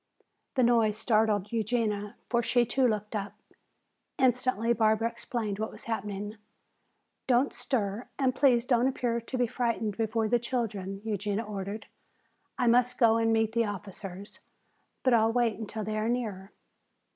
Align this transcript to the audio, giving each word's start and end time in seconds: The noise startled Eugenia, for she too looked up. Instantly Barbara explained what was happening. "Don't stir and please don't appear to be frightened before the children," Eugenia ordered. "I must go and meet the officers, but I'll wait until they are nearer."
The 0.55 0.63
noise 0.63 0.97
startled 0.97 1.51
Eugenia, 1.51 2.15
for 2.27 2.41
she 2.41 2.65
too 2.65 2.87
looked 2.87 3.15
up. 3.15 3.33
Instantly 4.17 4.73
Barbara 4.73 5.07
explained 5.09 5.59
what 5.59 5.69
was 5.69 5.83
happening. 5.83 6.37
"Don't 7.27 7.53
stir 7.53 8.07
and 8.17 8.33
please 8.33 8.65
don't 8.65 8.87
appear 8.87 9.21
to 9.21 9.37
be 9.37 9.45
frightened 9.45 9.95
before 9.97 10.27
the 10.27 10.39
children," 10.39 11.01
Eugenia 11.05 11.43
ordered. 11.43 11.85
"I 12.57 12.65
must 12.65 12.97
go 12.97 13.17
and 13.17 13.31
meet 13.31 13.51
the 13.51 13.65
officers, 13.65 14.39
but 15.03 15.13
I'll 15.13 15.31
wait 15.31 15.59
until 15.59 15.83
they 15.83 15.99
are 15.99 16.09
nearer." 16.09 16.51